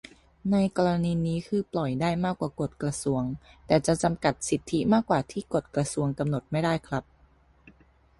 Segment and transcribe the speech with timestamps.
[0.51, 3.23] ในกรณีนี้คือปล่อยได้มากกว่ากฎกระทรวง
[3.67, 7.03] แต่จะจำกัดสิทธิมากกว่าที่กฎกระทรวงกำหนดไม่ได้ครับ